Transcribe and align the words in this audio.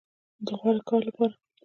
د 0.45 0.47
غوره 0.59 0.81
کار 0.89 1.01
لپاره 1.07 1.33